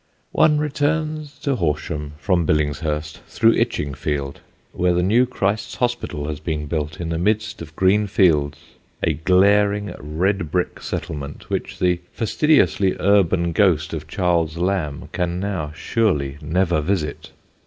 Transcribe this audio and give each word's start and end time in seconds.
One 0.31 0.57
returns 0.57 1.37
to 1.43 1.57
Horsham 1.57 2.13
from 2.17 2.43
Billingshurst 2.43 3.19
through 3.27 3.53
Itchingfield, 3.53 4.39
where 4.71 4.95
the 4.95 5.03
new 5.03 5.27
Christ's 5.27 5.75
Hospital 5.75 6.27
has 6.27 6.39
been 6.39 6.65
built 6.65 6.99
in 6.99 7.09
the 7.09 7.19
midst 7.19 7.61
of 7.61 7.75
green 7.75 8.07
fields: 8.07 8.57
a 9.03 9.13
glaring 9.13 9.93
red 9.99 10.49
brick 10.49 10.81
settlement 10.81 11.51
which 11.51 11.77
the 11.77 11.99
fastidiously 12.13 12.95
urban 12.99 13.51
ghost 13.51 13.93
of 13.93 14.07
Charles 14.07 14.57
Lamb 14.57 15.09
can 15.11 15.39
now 15.39 15.71
surely 15.75 16.39
never 16.41 16.81
visit. 16.81 17.29